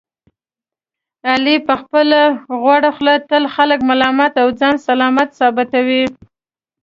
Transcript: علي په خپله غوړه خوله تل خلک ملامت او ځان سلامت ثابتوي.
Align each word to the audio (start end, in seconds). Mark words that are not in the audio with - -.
علي 1.31 1.55
په 1.67 1.73
خپله 1.81 2.19
غوړه 2.61 2.91
خوله 2.95 3.15
تل 3.29 3.43
خلک 3.55 3.79
ملامت 3.89 4.33
او 4.41 4.47
ځان 4.59 4.75
سلامت 4.87 5.29
ثابتوي. 5.39 6.03